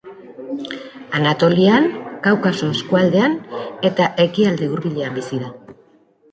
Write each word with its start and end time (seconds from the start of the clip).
Anatolian, 1.19 1.85
Kaukaso 2.25 2.71
eskualdean 2.77 3.37
eta 3.93 4.11
Ekialde 4.27 4.73
Hurbilean 4.75 5.17
bizi 5.23 5.43
da. 5.47 5.57